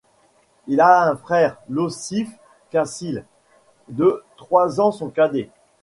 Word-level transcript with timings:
Il 0.65 0.81
a 0.81 1.03
un 1.03 1.15
frère, 1.15 1.57
Iossif 1.69 2.27
Kassil, 2.71 3.23
de 3.87 4.23
trois 4.35 4.81
ans 4.81 4.91
son 4.91 5.11
cadet. 5.11 5.51